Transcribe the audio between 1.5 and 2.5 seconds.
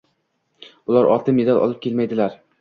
olib kelmaydilar